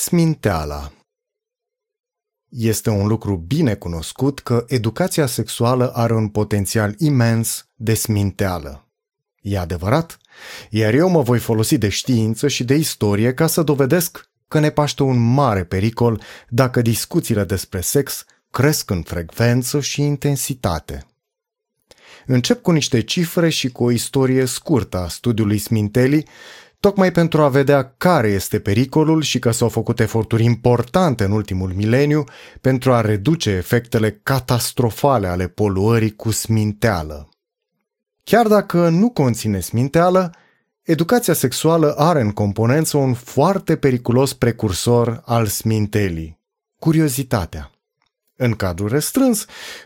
Sminteala 0.00 0.92
Este 2.48 2.90
un 2.90 3.06
lucru 3.06 3.36
bine 3.36 3.74
cunoscut 3.74 4.40
că 4.40 4.64
educația 4.68 5.26
sexuală 5.26 5.92
are 5.92 6.14
un 6.14 6.28
potențial 6.28 6.94
imens 6.98 7.68
de 7.74 7.94
sminteală. 7.94 8.88
E 9.40 9.58
adevărat? 9.58 10.18
Iar 10.70 10.94
eu 10.94 11.08
mă 11.08 11.22
voi 11.22 11.38
folosi 11.38 11.78
de 11.78 11.88
știință 11.88 12.48
și 12.48 12.64
de 12.64 12.74
istorie 12.74 13.34
ca 13.34 13.46
să 13.46 13.62
dovedesc 13.62 14.30
că 14.48 14.58
ne 14.58 14.70
paște 14.70 15.02
un 15.02 15.32
mare 15.32 15.64
pericol 15.64 16.22
dacă 16.48 16.82
discuțiile 16.82 17.44
despre 17.44 17.80
sex 17.80 18.24
cresc 18.50 18.90
în 18.90 19.02
frecvență 19.02 19.80
și 19.80 20.02
intensitate. 20.02 21.06
Încep 22.26 22.62
cu 22.62 22.70
niște 22.70 23.00
cifre 23.02 23.48
și 23.48 23.68
cu 23.68 23.84
o 23.84 23.90
istorie 23.90 24.44
scurtă 24.44 24.96
a 24.96 25.08
studiului 25.08 25.58
Smintelli 25.58 26.26
tocmai 26.80 27.12
pentru 27.12 27.42
a 27.42 27.48
vedea 27.48 27.94
care 27.96 28.28
este 28.28 28.60
pericolul 28.60 29.22
și 29.22 29.38
că 29.38 29.50
s-au 29.50 29.68
făcut 29.68 30.00
eforturi 30.00 30.44
importante 30.44 31.24
în 31.24 31.30
ultimul 31.30 31.72
mileniu 31.72 32.24
pentru 32.60 32.92
a 32.92 33.00
reduce 33.00 33.50
efectele 33.50 34.20
catastrofale 34.22 35.26
ale 35.26 35.48
poluării 35.48 36.16
cu 36.16 36.30
sminteală. 36.30 37.28
Chiar 38.24 38.46
dacă 38.46 38.88
nu 38.88 39.10
conține 39.10 39.60
sminteală, 39.60 40.34
educația 40.82 41.34
sexuală 41.34 41.94
are 41.96 42.20
în 42.20 42.30
componență 42.30 42.96
un 42.96 43.14
foarte 43.14 43.76
periculos 43.76 44.32
precursor 44.32 45.22
al 45.24 45.46
smintelii, 45.46 46.40
curiozitatea. 46.78 47.70
În 48.36 48.52
cadrul 48.52 48.88
restrâns, 48.88 49.44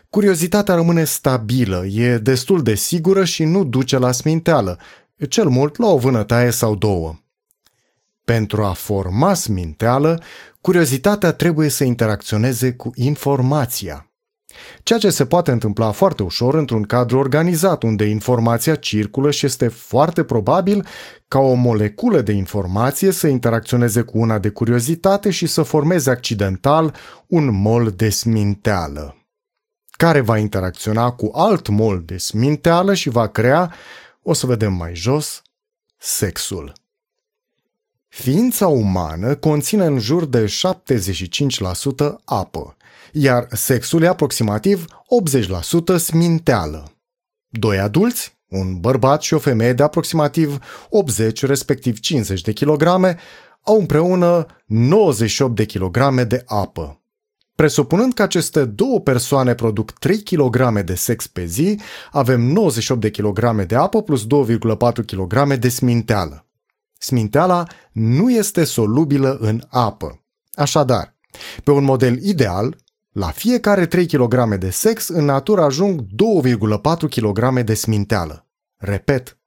curiozitatea 0.09 0.75
rămâne 0.75 1.03
stabilă, 1.03 1.85
e 1.85 2.17
destul 2.17 2.63
de 2.63 2.75
sigură 2.75 3.23
și 3.23 3.43
nu 3.43 3.63
duce 3.63 3.97
la 3.97 4.11
sminteală, 4.11 4.79
cel 5.29 5.47
mult 5.47 5.77
la 5.77 5.87
o 5.87 5.97
vânătaie 5.97 6.51
sau 6.51 6.75
două. 6.75 7.15
Pentru 8.25 8.63
a 8.63 8.73
forma 8.73 9.33
sminteală, 9.33 10.21
curiozitatea 10.61 11.31
trebuie 11.31 11.69
să 11.69 11.83
interacționeze 11.83 12.73
cu 12.73 12.91
informația. 12.95 14.09
Ceea 14.83 14.99
ce 14.99 15.09
se 15.09 15.25
poate 15.25 15.51
întâmpla 15.51 15.91
foarte 15.91 16.23
ușor 16.23 16.53
într-un 16.55 16.83
cadru 16.83 17.17
organizat, 17.17 17.83
unde 17.83 18.05
informația 18.05 18.75
circulă 18.75 19.31
și 19.31 19.45
este 19.45 19.67
foarte 19.67 20.23
probabil 20.23 20.85
ca 21.27 21.39
o 21.39 21.53
moleculă 21.53 22.21
de 22.21 22.31
informație 22.31 23.11
să 23.11 23.27
interacționeze 23.27 24.01
cu 24.01 24.17
una 24.17 24.39
de 24.39 24.49
curiozitate 24.49 25.29
și 25.29 25.45
să 25.45 25.61
formeze 25.61 26.09
accidental 26.09 26.95
un 27.27 27.61
mol 27.61 27.91
de 27.91 28.09
sminteală, 28.09 29.15
care 29.91 30.21
va 30.21 30.37
interacționa 30.37 31.11
cu 31.11 31.31
alt 31.33 31.67
mol 31.67 32.01
de 32.05 32.17
sminteală 32.17 32.93
și 32.93 33.09
va 33.09 33.27
crea 33.27 33.73
o 34.27 34.33
să 34.33 34.45
vedem 34.45 34.73
mai 34.73 34.95
jos, 34.95 35.41
sexul. 35.97 36.73
Ființa 38.07 38.67
umană 38.67 39.35
conține 39.35 39.85
în 39.85 39.99
jur 39.99 40.25
de 40.25 40.45
75% 40.45 40.49
apă, 42.25 42.77
iar 43.11 43.47
sexul 43.51 44.01
e 44.01 44.07
aproximativ 44.07 44.85
80% 45.95 45.95
sminteală. 45.97 46.91
Doi 47.49 47.79
adulți, 47.79 48.37
un 48.47 48.79
bărbat 48.79 49.21
și 49.21 49.33
o 49.33 49.39
femeie 49.39 49.73
de 49.73 49.83
aproximativ 49.83 50.59
80, 50.89 51.43
respectiv 51.43 51.99
50 51.99 52.41
de 52.41 52.53
kilograme, 52.53 53.17
au 53.61 53.79
împreună 53.79 54.45
98 54.65 55.55
de 55.55 55.65
kilograme 55.65 56.23
de 56.23 56.43
apă. 56.45 56.99
Presupunând 57.55 58.13
că 58.13 58.21
aceste 58.21 58.65
două 58.65 58.99
persoane 58.99 59.53
produc 59.53 59.91
3 59.91 60.23
kg 60.23 60.81
de 60.81 60.95
sex 60.95 61.27
pe 61.27 61.45
zi, 61.45 61.79
avem 62.11 62.41
98 62.41 63.01
de 63.01 63.09
kg 63.09 63.65
de 63.65 63.75
apă 63.75 64.01
plus 64.01 64.23
2,4 64.23 64.27
kg 65.05 65.53
de 65.53 65.69
sminteală. 65.69 66.45
Sminteala 66.97 67.67
nu 67.91 68.31
este 68.31 68.63
solubilă 68.63 69.37
în 69.39 69.61
apă. 69.69 70.23
Așadar, 70.53 71.15
pe 71.63 71.71
un 71.71 71.83
model 71.83 72.23
ideal, 72.23 72.77
la 73.11 73.27
fiecare 73.27 73.85
3 73.85 74.05
kg 74.05 74.55
de 74.55 74.69
sex, 74.69 75.07
în 75.07 75.25
natură 75.25 75.61
ajung 75.61 76.01
2,4 76.01 76.07
kg 77.09 77.61
de 77.61 77.73
sminteală. 77.73 78.47
Repet, 78.77 79.37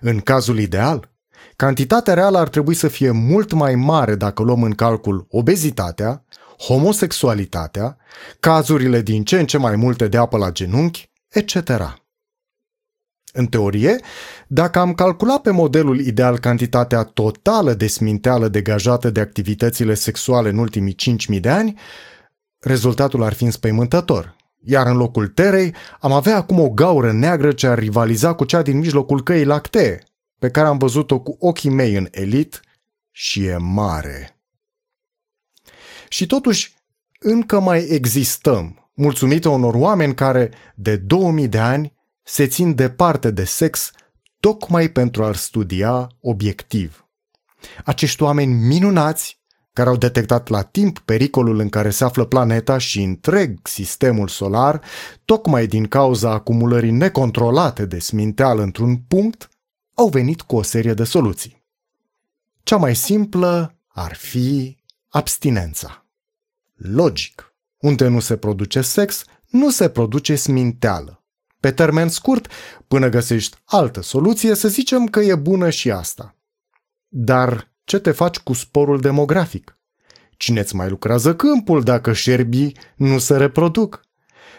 în 0.00 0.20
cazul 0.20 0.58
ideal, 0.58 1.10
cantitatea 1.56 2.14
reală 2.14 2.38
ar 2.38 2.48
trebui 2.48 2.74
să 2.74 2.88
fie 2.88 3.10
mult 3.10 3.52
mai 3.52 3.74
mare 3.74 4.14
dacă 4.14 4.42
luăm 4.42 4.62
în 4.62 4.72
calcul 4.72 5.26
obezitatea, 5.30 6.24
homosexualitatea, 6.58 7.96
cazurile 8.40 9.00
din 9.00 9.24
ce 9.24 9.38
în 9.38 9.46
ce 9.46 9.58
mai 9.58 9.76
multe 9.76 10.08
de 10.08 10.16
apă 10.16 10.36
la 10.36 10.50
genunchi, 10.50 11.10
etc. 11.28 12.02
În 13.32 13.46
teorie, 13.46 14.00
dacă 14.46 14.78
am 14.78 14.94
calculat 14.94 15.40
pe 15.40 15.50
modelul 15.50 16.00
ideal 16.00 16.38
cantitatea 16.38 17.02
totală 17.02 17.74
de 17.74 17.86
sminteală 17.86 18.48
degajată 18.48 19.10
de 19.10 19.20
activitățile 19.20 19.94
sexuale 19.94 20.48
în 20.48 20.58
ultimii 20.58 20.96
5.000 21.34 21.40
de 21.40 21.48
ani, 21.48 21.78
rezultatul 22.58 23.22
ar 23.22 23.32
fi 23.32 23.44
înspăimântător. 23.44 24.36
Iar 24.66 24.86
în 24.86 24.96
locul 24.96 25.28
terei 25.28 25.74
am 26.00 26.12
avea 26.12 26.36
acum 26.36 26.58
o 26.60 26.70
gaură 26.70 27.12
neagră 27.12 27.52
ce 27.52 27.66
ar 27.66 27.78
rivaliza 27.78 28.34
cu 28.34 28.44
cea 28.44 28.62
din 28.62 28.78
mijlocul 28.78 29.22
căii 29.22 29.44
lactee, 29.44 30.02
pe 30.38 30.50
care 30.50 30.66
am 30.66 30.78
văzut-o 30.78 31.20
cu 31.20 31.36
ochii 31.40 31.70
mei 31.70 31.94
în 31.94 32.08
elit 32.10 32.60
și 33.10 33.44
e 33.44 33.56
mare. 33.56 34.33
Și 36.14 36.26
totuși, 36.26 36.74
încă 37.18 37.60
mai 37.60 37.86
existăm, 37.88 38.90
mulțumită 38.94 39.48
unor 39.48 39.74
oameni 39.74 40.14
care, 40.14 40.50
de 40.74 40.96
2000 40.96 41.48
de 41.48 41.58
ani, 41.58 41.92
se 42.22 42.46
țin 42.46 42.74
departe 42.74 43.30
de 43.30 43.44
sex 43.44 43.90
tocmai 44.40 44.88
pentru 44.88 45.24
a-l 45.24 45.34
studia 45.34 46.08
obiectiv. 46.20 47.08
Acești 47.84 48.22
oameni 48.22 48.52
minunați, 48.52 49.40
care 49.72 49.88
au 49.88 49.96
detectat 49.96 50.48
la 50.48 50.62
timp 50.62 50.98
pericolul 50.98 51.58
în 51.58 51.68
care 51.68 51.90
se 51.90 52.04
află 52.04 52.24
planeta 52.24 52.78
și 52.78 53.02
întreg 53.02 53.58
sistemul 53.62 54.28
solar, 54.28 54.80
tocmai 55.24 55.66
din 55.66 55.86
cauza 55.86 56.30
acumulării 56.30 56.90
necontrolate 56.90 57.86
de 57.86 57.98
sminteală 57.98 58.62
într-un 58.62 58.96
punct, 58.96 59.48
au 59.94 60.08
venit 60.08 60.40
cu 60.40 60.56
o 60.56 60.62
serie 60.62 60.94
de 60.94 61.04
soluții. 61.04 61.64
Cea 62.62 62.76
mai 62.76 62.96
simplă 62.96 63.78
ar 63.88 64.14
fi 64.14 64.76
abstinența. 65.08 66.03
Logic. 66.74 67.54
Unde 67.78 68.08
nu 68.08 68.20
se 68.20 68.36
produce 68.36 68.80
sex, 68.80 69.24
nu 69.46 69.70
se 69.70 69.88
produce 69.88 70.34
sminteală. 70.34 71.24
Pe 71.60 71.70
termen 71.70 72.08
scurt, 72.08 72.50
până 72.88 73.08
găsești 73.08 73.56
altă 73.64 74.02
soluție, 74.02 74.54
să 74.54 74.68
zicem 74.68 75.06
că 75.06 75.20
e 75.20 75.34
bună 75.34 75.70
și 75.70 75.90
asta. 75.90 76.36
Dar 77.08 77.72
ce 77.84 77.98
te 77.98 78.10
faci 78.10 78.38
cu 78.38 78.52
sporul 78.52 79.00
demografic? 79.00 79.78
Cine 80.36 80.60
îți 80.60 80.74
mai 80.74 80.88
lucrează 80.88 81.34
câmpul 81.34 81.82
dacă 81.82 82.12
șerbii 82.12 82.76
nu 82.96 83.18
se 83.18 83.36
reproduc? 83.36 84.00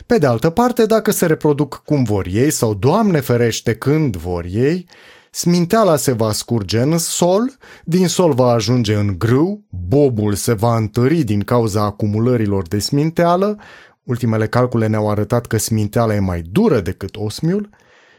Pe 0.05 0.17
de 0.17 0.25
altă 0.25 0.49
parte, 0.49 0.85
dacă 0.85 1.11
se 1.11 1.25
reproduc 1.25 1.81
cum 1.85 2.03
vor 2.03 2.25
ei 2.29 2.51
sau, 2.51 2.73
Doamne 2.73 3.19
ferește, 3.19 3.75
când 3.75 4.15
vor 4.15 4.45
ei, 4.45 4.87
Sminteala 5.35 5.95
se 5.95 6.11
va 6.11 6.31
scurge 6.31 6.81
în 6.81 6.97
sol, 6.97 7.57
din 7.83 8.07
sol 8.07 8.33
va 8.33 8.51
ajunge 8.51 8.95
în 8.95 9.17
grâu, 9.17 9.65
bobul 9.69 10.33
se 10.33 10.53
va 10.53 10.75
întări 10.75 11.23
din 11.23 11.41
cauza 11.41 11.83
acumulărilor 11.83 12.67
de 12.67 12.79
sminteală, 12.79 13.59
ultimele 14.03 14.47
calcule 14.47 14.87
ne-au 14.87 15.09
arătat 15.09 15.45
că 15.45 15.57
sminteala 15.57 16.15
e 16.15 16.19
mai 16.19 16.41
dură 16.41 16.79
decât 16.79 17.15
osmiul, 17.15 17.69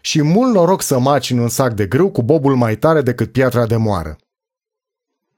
și 0.00 0.22
mult 0.22 0.53
noroc 0.53 0.82
să 0.82 0.99
maci 0.99 1.31
în 1.31 1.38
un 1.38 1.49
sac 1.49 1.75
de 1.75 1.87
grâu 1.87 2.10
cu 2.10 2.22
bobul 2.22 2.56
mai 2.56 2.76
tare 2.76 3.03
decât 3.03 3.32
piatra 3.32 3.66
de 3.66 3.76
moară. 3.76 4.16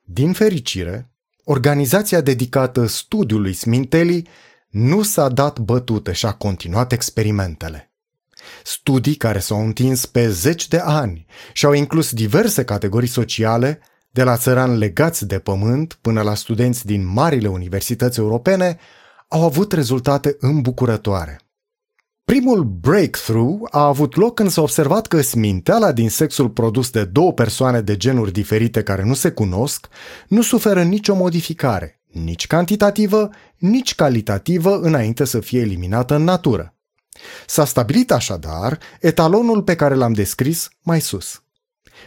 Din 0.02 0.32
fericire, 0.32 1.10
organizația 1.44 2.20
dedicată 2.20 2.86
studiului 2.86 3.52
smintelii 3.52 4.28
nu 4.68 5.02
s-a 5.02 5.28
dat 5.28 5.58
bătută 5.58 6.12
și 6.12 6.26
a 6.26 6.32
continuat 6.32 6.92
experimentele. 6.92 7.87
Studii 8.64 9.14
care 9.14 9.38
s-au 9.38 9.64
întins 9.64 10.06
pe 10.06 10.30
zeci 10.30 10.68
de 10.68 10.78
ani 10.78 11.26
și 11.52 11.66
au 11.66 11.72
inclus 11.72 12.12
diverse 12.12 12.64
categorii 12.64 13.08
sociale, 13.08 13.80
de 14.10 14.22
la 14.22 14.36
țărani 14.36 14.78
legați 14.78 15.26
de 15.26 15.38
pământ 15.38 15.98
până 16.00 16.22
la 16.22 16.34
studenți 16.34 16.86
din 16.86 17.06
marile 17.12 17.48
universități 17.48 18.18
europene, 18.18 18.78
au 19.28 19.44
avut 19.44 19.72
rezultate 19.72 20.36
îmbucurătoare. 20.40 21.40
Primul 22.24 22.64
breakthrough 22.64 23.60
a 23.70 23.86
avut 23.86 24.16
loc 24.16 24.34
când 24.34 24.50
s-a 24.50 24.60
observat 24.62 25.06
că 25.06 25.20
sminteala 25.20 25.92
din 25.92 26.10
sexul 26.10 26.50
produs 26.50 26.90
de 26.90 27.04
două 27.04 27.32
persoane 27.32 27.80
de 27.80 27.96
genuri 27.96 28.32
diferite 28.32 28.82
care 28.82 29.04
nu 29.04 29.14
se 29.14 29.30
cunosc 29.30 29.88
nu 30.28 30.42
suferă 30.42 30.82
nicio 30.82 31.14
modificare, 31.14 32.00
nici 32.06 32.46
cantitativă, 32.46 33.30
nici 33.56 33.94
calitativă 33.94 34.78
înainte 34.78 35.24
să 35.24 35.40
fie 35.40 35.60
eliminată 35.60 36.14
în 36.14 36.24
natură. 36.24 36.77
S-a 37.46 37.64
stabilit 37.64 38.12
așadar 38.12 38.78
etalonul 39.00 39.62
pe 39.62 39.74
care 39.74 39.94
l-am 39.94 40.12
descris 40.12 40.68
mai 40.82 41.00
sus. 41.00 41.42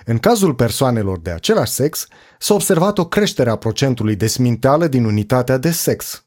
În 0.05 0.17
cazul 0.17 0.53
persoanelor 0.53 1.19
de 1.19 1.31
același 1.31 1.71
sex, 1.71 2.07
s-a 2.39 2.53
observat 2.53 2.97
o 2.97 3.07
creștere 3.07 3.49
a 3.49 3.55
procentului 3.55 4.15
de 4.15 4.27
sminteală 4.27 4.87
din 4.87 5.05
unitatea 5.05 5.57
de 5.57 5.71
sex. 5.71 6.25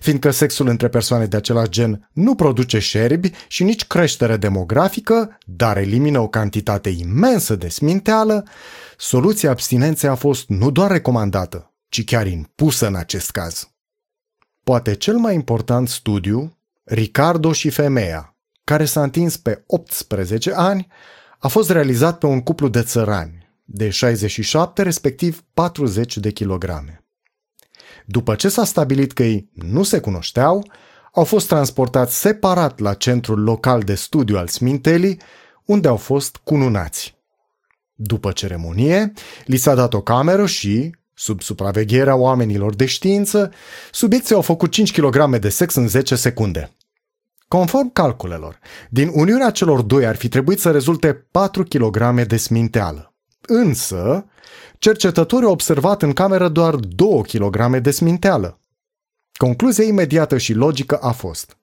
Fiindcă 0.00 0.30
sexul 0.30 0.68
între 0.68 0.88
persoane 0.88 1.26
de 1.26 1.36
același 1.36 1.70
gen 1.70 2.08
nu 2.12 2.34
produce 2.34 2.78
șerbi 2.78 3.30
și 3.48 3.64
nici 3.64 3.86
creștere 3.86 4.36
demografică, 4.36 5.38
dar 5.46 5.76
elimină 5.76 6.18
o 6.18 6.28
cantitate 6.28 6.88
imensă 6.88 7.56
de 7.56 7.68
sminteală, 7.68 8.46
soluția 8.96 9.50
abstinenței 9.50 10.08
a 10.08 10.14
fost 10.14 10.48
nu 10.48 10.70
doar 10.70 10.90
recomandată, 10.90 11.74
ci 11.88 12.04
chiar 12.04 12.26
impusă 12.26 12.86
în 12.86 12.94
acest 12.94 13.30
caz. 13.30 13.70
Poate 14.64 14.94
cel 14.94 15.16
mai 15.16 15.34
important 15.34 15.88
studiu, 15.88 16.58
Ricardo 16.92 17.52
și 17.52 17.70
femeia, 17.70 18.36
care 18.64 18.84
s-a 18.84 19.02
întins 19.02 19.36
pe 19.36 19.64
18 19.66 20.52
ani, 20.54 20.86
a 21.38 21.48
fost 21.48 21.70
realizat 21.70 22.18
pe 22.18 22.26
un 22.26 22.40
cuplu 22.40 22.68
de 22.68 22.82
țărani, 22.82 23.48
de 23.64 23.90
67, 23.90 24.82
respectiv 24.82 25.44
40 25.54 26.18
de 26.18 26.30
kilograme. 26.30 27.04
După 28.06 28.34
ce 28.34 28.48
s-a 28.48 28.64
stabilit 28.64 29.12
că 29.12 29.22
ei 29.22 29.50
nu 29.52 29.82
se 29.82 30.00
cunoșteau, 30.00 30.70
au 31.12 31.24
fost 31.24 31.48
transportați 31.48 32.20
separat 32.20 32.78
la 32.78 32.94
centrul 32.94 33.42
local 33.42 33.82
de 33.82 33.94
studiu 33.94 34.36
al 34.36 34.48
Smintelii, 34.48 35.20
unde 35.64 35.88
au 35.88 35.96
fost 35.96 36.36
cununați. 36.36 37.18
După 37.94 38.32
ceremonie, 38.32 39.12
li 39.44 39.56
s-a 39.56 39.74
dat 39.74 39.94
o 39.94 40.00
cameră 40.00 40.46
și, 40.46 40.96
sub 41.14 41.42
supravegherea 41.42 42.16
oamenilor 42.16 42.74
de 42.74 42.86
știință, 42.86 43.52
subiecții 43.92 44.34
au 44.34 44.42
făcut 44.42 44.70
5 44.70 45.00
kg 45.00 45.36
de 45.36 45.48
sex 45.48 45.74
în 45.74 45.88
10 45.88 46.14
secunde. 46.14 46.74
Conform 47.56 47.92
calculelor, 47.92 48.58
din 48.90 49.10
uniunea 49.12 49.50
celor 49.50 49.82
doi 49.82 50.06
ar 50.06 50.16
fi 50.16 50.28
trebuit 50.28 50.58
să 50.58 50.70
rezulte 50.70 51.12
4 51.30 51.62
kg 51.62 52.22
de 52.26 52.36
sminteală. 52.36 53.14
Însă, 53.40 54.26
cercetătorii 54.78 55.46
au 55.46 55.52
observat 55.52 56.02
în 56.02 56.12
cameră 56.12 56.48
doar 56.48 56.74
2 56.74 57.22
kg 57.22 57.76
de 57.76 57.90
sminteală. 57.90 58.60
Concluzia 59.32 59.84
imediată 59.84 60.38
și 60.38 60.52
logică 60.52 60.96
a 60.96 61.10
fost 61.10 61.56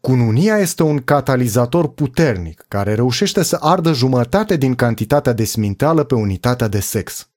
Cununia 0.00 0.58
este 0.58 0.82
un 0.82 0.98
catalizator 0.98 1.88
puternic 1.88 2.64
care 2.68 2.94
reușește 2.94 3.42
să 3.42 3.56
ardă 3.60 3.92
jumătate 3.92 4.56
din 4.56 4.74
cantitatea 4.74 5.32
de 5.32 5.44
sminteală 5.44 6.04
pe 6.04 6.14
unitatea 6.14 6.68
de 6.68 6.80
sex. 6.80 7.30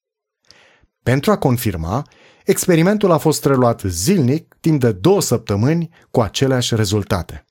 Pentru 1.03 1.31
a 1.31 1.37
confirma, 1.37 2.07
experimentul 2.45 3.11
a 3.11 3.17
fost 3.17 3.45
reluat 3.45 3.81
zilnic 3.85 4.55
timp 4.59 4.79
de 4.79 4.91
două 4.91 5.21
săptămâni 5.21 5.89
cu 6.11 6.21
aceleași 6.21 6.75
rezultate. 6.75 7.45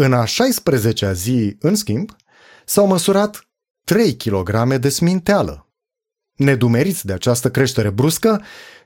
În 0.00 0.12
a 0.12 0.24
16-a 0.24 1.12
zi, 1.12 1.56
în 1.60 1.74
schimb, 1.74 2.16
s-au 2.64 2.86
măsurat 2.86 3.48
3 3.84 4.16
kg 4.16 4.74
de 4.74 4.88
sminteală. 4.88 5.68
Nedumeriți 6.34 7.06
de 7.06 7.12
această 7.12 7.50
creștere 7.50 7.90
bruscă, 7.90 8.42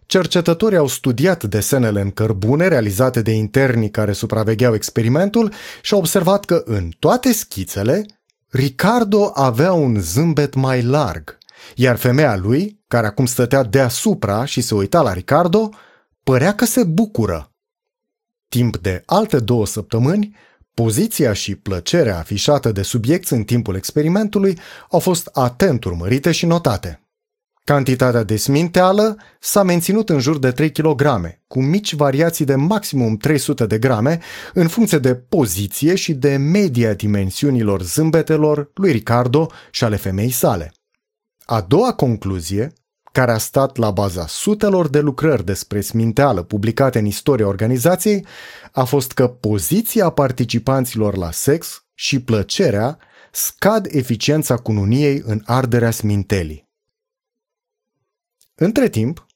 cercetătorii 0.06 0.78
au 0.78 0.86
studiat 0.86 1.44
desenele 1.44 2.00
în 2.00 2.10
cărbune 2.10 2.68
realizate 2.68 3.22
de 3.22 3.30
interni 3.30 3.90
care 3.90 4.12
supravegheau 4.12 4.74
experimentul 4.74 5.52
și 5.82 5.92
au 5.92 5.98
observat 5.98 6.44
că 6.44 6.62
în 6.64 6.90
toate 6.98 7.32
schițele, 7.32 8.06
Ricardo 8.48 9.30
avea 9.34 9.72
un 9.72 10.00
zâmbet 10.00 10.54
mai 10.54 10.82
larg, 10.82 11.38
iar 11.74 11.96
femeia 11.96 12.36
lui, 12.36 12.80
care 12.88 13.06
acum 13.06 13.26
stătea 13.26 13.62
deasupra 13.62 14.44
și 14.44 14.60
se 14.60 14.74
uita 14.74 15.02
la 15.02 15.12
Ricardo, 15.12 15.70
părea 16.22 16.54
că 16.54 16.64
se 16.64 16.84
bucură. 16.84 17.52
Timp 18.48 18.76
de 18.76 19.02
alte 19.06 19.38
două 19.38 19.66
săptămâni, 19.66 20.36
Poziția 20.74 21.32
și 21.32 21.54
plăcerea 21.54 22.18
afișată 22.18 22.72
de 22.72 22.82
subiecti 22.82 23.32
în 23.32 23.44
timpul 23.44 23.74
experimentului 23.74 24.58
au 24.90 24.98
fost 24.98 25.26
atent 25.32 25.84
urmărite 25.84 26.32
și 26.32 26.46
notate. 26.46 27.02
Cantitatea 27.64 28.22
de 28.22 28.36
sminteală 28.36 29.16
s-a 29.40 29.62
menținut 29.62 30.08
în 30.08 30.18
jur 30.18 30.38
de 30.38 30.50
3 30.50 30.72
kg, 30.72 31.02
cu 31.46 31.62
mici 31.62 31.94
variații 31.94 32.44
de 32.44 32.54
maximum 32.54 33.16
300 33.16 33.66
de 33.66 33.78
grame, 33.78 34.20
în 34.54 34.68
funcție 34.68 34.98
de 34.98 35.14
poziție 35.14 35.94
și 35.94 36.14
de 36.14 36.36
media 36.36 36.94
dimensiunilor 36.94 37.82
zâmbetelor 37.82 38.70
lui 38.74 38.92
Ricardo 38.92 39.50
și 39.70 39.84
ale 39.84 39.96
femeii 39.96 40.30
sale. 40.30 40.72
A 41.44 41.60
doua 41.60 41.92
concluzie, 41.94 42.72
care 43.12 43.30
a 43.30 43.38
stat 43.38 43.76
la 43.76 43.90
baza 43.90 44.26
sutelor 44.26 44.88
de 44.88 45.00
lucrări 45.00 45.44
despre 45.44 45.80
sminteală 45.80 46.42
publicate 46.42 46.98
în 46.98 47.04
istoria 47.04 47.46
organizației, 47.46 48.26
a 48.72 48.84
fost 48.84 49.12
că 49.12 49.28
poziția 49.28 50.10
participanților 50.10 51.16
la 51.16 51.30
sex 51.30 51.84
și 51.94 52.20
plăcerea 52.20 52.98
scad 53.30 53.86
eficiența 53.90 54.56
cununiei 54.56 55.22
în 55.24 55.42
arderea 55.44 55.90
smintelii. 55.90 56.70
Între 58.54 58.88
timp, 58.88 59.26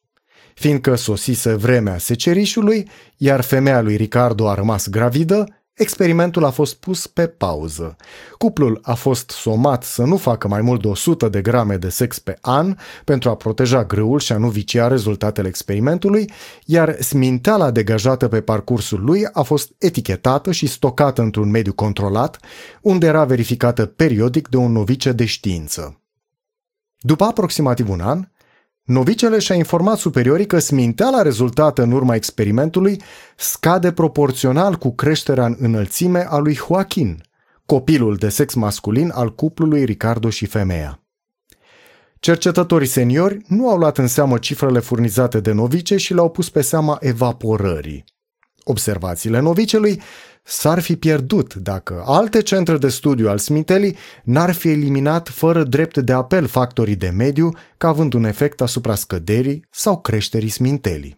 fiindcă 0.55 0.95
sosise 0.95 1.55
vremea 1.55 1.99
secerișului, 1.99 2.89
iar 3.17 3.41
femeia 3.41 3.81
lui 3.81 3.97
Ricardo 3.97 4.49
a 4.49 4.55
rămas 4.55 4.89
gravidă, 4.89 5.56
Experimentul 5.77 6.45
a 6.45 6.51
fost 6.51 6.75
pus 6.75 7.07
pe 7.07 7.27
pauză. 7.27 7.97
Cuplul 8.39 8.79
a 8.83 8.95
fost 8.95 9.31
somat 9.31 9.83
să 9.83 10.03
nu 10.03 10.17
facă 10.17 10.49
mai 10.49 10.61
mult 10.61 10.83
de 10.83 10.89
100 10.89 11.29
de 11.29 11.41
grame 11.41 11.77
de 11.77 11.89
sex 11.89 12.19
pe 12.19 12.39
an 12.41 12.77
pentru 13.05 13.31
a 13.31 13.35
proteja 13.37 13.85
grâul 13.85 14.19
și 14.19 14.33
a 14.33 14.37
nu 14.37 14.49
vicia 14.49 14.89
rezultatele 14.89 15.49
experimentului, 15.49 16.31
iar 16.65 16.97
sminteala 17.01 17.71
degajată 17.71 18.29
pe 18.29 18.41
parcursul 18.41 19.05
lui 19.05 19.27
a 19.33 19.43
fost 19.43 19.73
etichetată 19.79 20.53
și 20.53 20.67
stocată 20.67 21.23
într-un 21.23 21.51
mediu 21.51 21.73
controlat, 21.73 22.39
unde 22.81 23.07
era 23.07 23.25
verificată 23.25 23.87
periodic 23.87 24.49
de 24.49 24.57
un 24.57 24.73
novice 24.73 25.13
de 25.13 25.25
știință. 25.25 26.01
După 26.99 27.25
aproximativ 27.25 27.89
un 27.89 28.01
an, 28.01 28.29
Novicele 28.87 29.39
și-a 29.39 29.55
informat 29.55 29.99
superiorii 29.99 30.47
că 30.47 30.59
sminteala 30.59 31.23
rezultată 31.23 31.83
în 31.83 31.93
urma 31.93 32.15
experimentului 32.15 33.03
scade 33.37 33.93
proporțional 33.93 34.75
cu 34.75 34.95
creșterea 34.95 35.45
în 35.45 35.57
înălțime 35.59 36.27
a 36.29 36.37
lui 36.37 36.55
Joaquin, 36.55 37.23
copilul 37.65 38.17
de 38.17 38.29
sex 38.29 38.55
masculin 38.55 39.11
al 39.15 39.35
cuplului 39.35 39.85
Ricardo 39.85 40.31
și 40.31 40.47
femeia. 40.47 41.01
Cercetătorii 42.21 42.87
seniori 42.87 43.45
nu 43.47 43.69
au 43.69 43.79
luat 43.79 43.99
în 43.99 44.07
seamă 44.07 44.39
cifrele 44.39 44.79
furnizate 44.79 45.41
de 45.41 45.53
novice 45.53 45.97
și 45.97 46.15
le-au 46.15 46.31
pus 46.31 46.51
pe 46.51 46.61
seama 46.61 46.97
evaporării. 47.01 48.05
Observațiile 48.69 49.41
novicelui 49.41 50.03
s-ar 50.43 50.81
fi 50.81 50.97
pierdut 50.97 51.55
dacă 51.55 52.03
alte 52.07 52.43
centre 52.43 52.77
de 52.77 52.89
studiu 52.89 53.29
al 53.29 53.39
smintelii 53.39 53.97
n-ar 54.25 54.53
fi 54.53 54.69
eliminat 54.69 55.29
fără 55.29 55.63
drept 55.63 55.99
de 55.99 56.13
apel 56.13 56.47
factorii 56.47 56.97
de 56.97 57.09
mediu 57.09 57.51
ca 57.77 57.89
având 57.89 58.13
un 58.13 58.25
efect 58.25 58.61
asupra 58.61 58.95
scăderii 58.95 59.65
sau 59.71 60.01
creșterii 60.01 60.49
smintelii. 60.49 61.17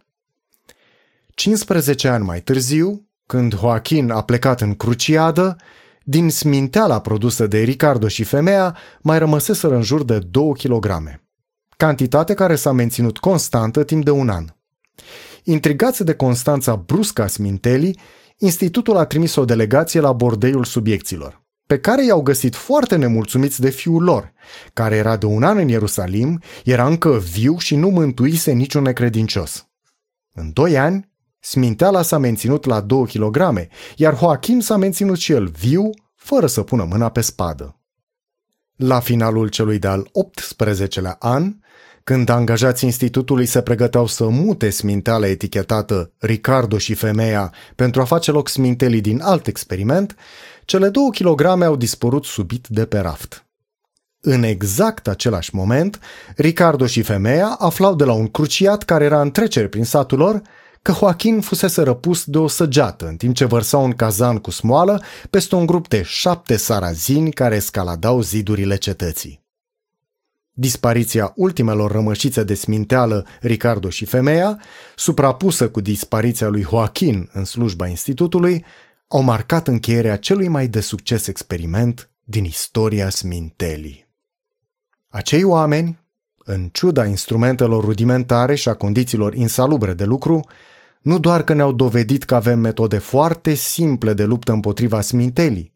15 1.34 2.08
ani 2.08 2.24
mai 2.24 2.40
târziu, 2.40 3.08
când 3.26 3.58
Joaquin 3.58 4.10
a 4.10 4.22
plecat 4.22 4.60
în 4.60 4.74
cruciadă, 4.74 5.56
din 6.04 6.30
sminteala 6.30 7.00
produsă 7.00 7.46
de 7.46 7.58
Ricardo 7.58 8.08
și 8.08 8.24
femeia 8.24 8.76
mai 9.00 9.18
rămăseseră 9.18 9.74
în 9.74 9.82
jur 9.82 10.04
de 10.04 10.18
2 10.18 10.52
kg, 10.52 10.86
cantitate 11.76 12.34
care 12.34 12.56
s-a 12.56 12.72
menținut 12.72 13.18
constantă 13.18 13.84
timp 13.84 14.04
de 14.04 14.10
un 14.10 14.28
an. 14.28 14.44
Intrigați 15.50 16.04
de 16.04 16.14
constanța 16.14 16.76
bruscă 16.76 17.22
a 17.22 17.26
smintelii, 17.26 17.98
institutul 18.38 18.96
a 18.96 19.04
trimis 19.04 19.34
o 19.34 19.44
delegație 19.44 20.00
la 20.00 20.12
bordeiul 20.12 20.64
subiecților, 20.64 21.44
pe 21.66 21.78
care 21.78 22.04
i-au 22.04 22.22
găsit 22.22 22.54
foarte 22.54 22.96
nemulțumiți 22.96 23.60
de 23.60 23.70
fiul 23.70 24.02
lor, 24.02 24.32
care 24.72 24.96
era 24.96 25.16
de 25.16 25.26
un 25.26 25.42
an 25.42 25.58
în 25.58 25.68
Ierusalim, 25.68 26.40
era 26.64 26.86
încă 26.86 27.18
viu 27.18 27.58
și 27.58 27.76
nu 27.76 27.88
mântuise 27.88 28.52
niciun 28.52 28.82
necredincios. 28.82 29.68
În 30.34 30.52
doi 30.52 30.78
ani, 30.78 31.12
sminteala 31.40 32.02
s-a 32.02 32.18
menținut 32.18 32.64
la 32.64 32.80
2 32.80 33.04
kg, 33.06 33.36
iar 33.96 34.18
Joachim 34.18 34.60
s-a 34.60 34.76
menținut 34.76 35.18
și 35.18 35.32
el 35.32 35.46
viu, 35.46 35.90
fără 36.14 36.46
să 36.46 36.62
pună 36.62 36.84
mâna 36.84 37.08
pe 37.08 37.20
spadă. 37.20 37.80
La 38.76 39.00
finalul 39.00 39.48
celui 39.48 39.78
de-al 39.78 40.10
18-lea 40.10 41.18
an, 41.18 41.54
când 42.08 42.28
angajații 42.28 42.88
institutului 42.88 43.46
se 43.46 43.62
pregăteau 43.62 44.06
să 44.06 44.28
mute 44.28 44.70
sminteala 44.70 45.26
etichetată 45.26 46.12
Ricardo 46.18 46.78
și 46.78 46.94
femeia 46.94 47.52
pentru 47.74 48.00
a 48.00 48.04
face 48.04 48.30
loc 48.30 48.48
smintelii 48.48 49.00
din 49.00 49.20
alt 49.20 49.46
experiment, 49.46 50.16
cele 50.64 50.88
două 50.88 51.10
kilograme 51.10 51.64
au 51.64 51.76
dispărut 51.76 52.24
subit 52.24 52.66
de 52.68 52.84
pe 52.84 52.98
raft. 52.98 53.46
În 54.20 54.42
exact 54.42 55.08
același 55.08 55.54
moment, 55.54 56.00
Ricardo 56.36 56.86
și 56.86 57.02
femeia 57.02 57.56
aflau 57.58 57.94
de 57.94 58.04
la 58.04 58.12
un 58.12 58.26
cruciat 58.26 58.82
care 58.82 59.04
era 59.04 59.20
în 59.20 59.30
trecere 59.30 59.68
prin 59.68 59.84
satul 59.84 60.18
lor 60.18 60.42
că 60.82 60.92
Joaquin 60.92 61.40
fusese 61.40 61.82
răpus 61.82 62.24
de 62.24 62.38
o 62.38 62.46
săgeată 62.46 63.06
în 63.06 63.16
timp 63.16 63.34
ce 63.34 63.44
vărsa 63.44 63.76
un 63.76 63.92
cazan 63.92 64.36
cu 64.38 64.50
smoală 64.50 65.02
peste 65.30 65.54
un 65.54 65.66
grup 65.66 65.88
de 65.88 66.02
șapte 66.02 66.56
sarazini 66.56 67.32
care 67.32 67.56
escaladau 67.56 68.20
zidurile 68.20 68.76
cetății. 68.76 69.46
Dispariția 70.60 71.32
ultimelor 71.36 71.90
rămășițe 71.90 72.44
de 72.44 72.54
sminteală 72.54 73.26
Ricardo 73.40 73.88
și 73.88 74.04
femeia, 74.04 74.60
suprapusă 74.96 75.68
cu 75.68 75.80
dispariția 75.80 76.48
lui 76.48 76.62
Joaquin 76.62 77.30
în 77.32 77.44
slujba 77.44 77.86
institutului, 77.86 78.64
au 79.08 79.22
marcat 79.22 79.68
încheierea 79.68 80.16
celui 80.16 80.48
mai 80.48 80.68
de 80.68 80.80
succes 80.80 81.26
experiment 81.26 82.10
din 82.24 82.44
istoria 82.44 83.08
smintelii. 83.08 84.08
Acei 85.08 85.44
oameni, 85.44 85.98
în 86.38 86.68
ciuda 86.72 87.04
instrumentelor 87.04 87.84
rudimentare 87.84 88.54
și 88.54 88.68
a 88.68 88.74
condițiilor 88.74 89.34
insalubre 89.34 89.94
de 89.94 90.04
lucru, 90.04 90.48
nu 91.02 91.18
doar 91.18 91.42
că 91.42 91.52
ne-au 91.52 91.72
dovedit 91.72 92.24
că 92.24 92.34
avem 92.34 92.58
metode 92.58 92.98
foarte 92.98 93.54
simple 93.54 94.12
de 94.12 94.24
luptă 94.24 94.52
împotriva 94.52 95.00
smintelii, 95.00 95.74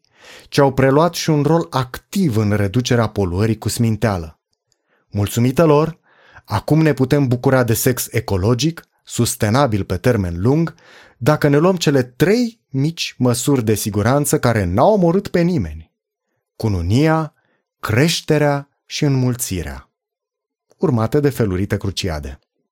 ci 0.49 0.57
au 0.57 0.73
preluat 0.73 1.13
și 1.13 1.29
un 1.29 1.43
rol 1.43 1.67
activ 1.69 2.37
în 2.37 2.51
reducerea 2.51 3.07
poluării 3.07 3.57
cu 3.57 3.69
sminteală. 3.69 4.37
Mulțumită 5.13 5.65
lor, 5.65 6.01
Acum 6.45 6.81
ne 6.81 6.93
putem 6.93 7.27
bucura 7.27 7.63
de 7.63 7.73
sex 7.73 8.07
ecologic, 8.11 8.87
sustenabil 9.03 9.83
pe 9.83 9.97
termen 9.97 10.41
lung, 10.41 10.75
dacă 11.17 11.47
ne 11.47 11.57
luăm 11.57 11.75
cele 11.75 12.03
trei 12.03 12.61
mici 12.69 13.15
măsuri 13.17 13.63
de 13.63 13.73
siguranță 13.73 14.39
care 14.39 14.63
n-au 14.63 14.93
omorât 14.93 15.27
pe 15.27 15.41
nimeni. 15.41 15.91
Cununia, 16.55 17.33
creșterea 17.79 18.69
și 18.85 19.03
înmulțirea. 19.03 19.89
Urmate 20.77 21.19
de 21.19 21.29
felurite 21.29 21.77
cruciade. 21.77 22.39